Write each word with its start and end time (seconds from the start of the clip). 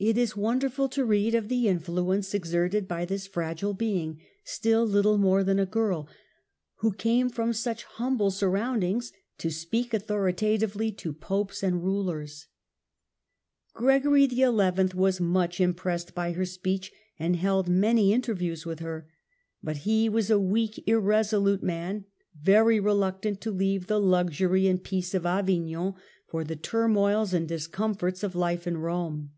It 0.00 0.18
is 0.18 0.36
wonderful 0.36 0.88
to 0.88 1.04
read 1.04 1.36
of 1.36 1.46
the 1.48 1.68
influence 1.68 2.34
exerted 2.34 2.88
by 2.88 3.04
this 3.04 3.28
fragile 3.28 3.74
being, 3.74 4.18
still 4.42 4.84
little 4.84 5.18
more 5.18 5.44
than 5.44 5.60
a 5.60 5.66
girl, 5.66 6.08
whe 6.82 6.90
came 6.90 7.28
from 7.30 7.52
such 7.52 7.84
humble 7.84 8.32
surroundings 8.32 9.12
to 9.38 9.50
speak 9.52 9.94
authoritatively 9.94 10.90
to 10.90 11.12
Popes 11.12 11.62
and 11.62 11.80
Rulers. 11.84 12.48
Gregory 13.72 14.26
XI. 14.28 14.48
was 14.96 15.20
much 15.20 15.60
impressed 15.60 16.12
by 16.12 16.32
her 16.32 16.44
speech, 16.44 16.90
and 17.16 17.36
St. 17.36 17.42
held 17.44 17.68
many 17.68 18.12
interviews 18.12 18.66
with 18.66 18.80
her; 18.80 19.06
but 19.62 19.76
he 19.86 20.08
was 20.08 20.28
a 20.28 20.40
weak 20.40 20.72
af 20.72 20.78
Avignon 20.88 20.92
irresolute, 21.04 21.62
man, 21.62 22.04
very 22.42 22.80
reluctant 22.80 23.40
to 23.42 23.52
leave 23.52 23.86
the 23.86 24.00
luxury 24.00 24.66
and 24.66 24.82
peace 24.82 25.14
of 25.14 25.24
Avignon 25.24 25.94
for 26.26 26.42
the 26.42 26.56
turmoils 26.56 27.32
and 27.32 27.46
discomforts 27.46 28.24
of 28.24 28.34
life 28.34 28.66
in 28.66 28.78
Rome. 28.78 29.30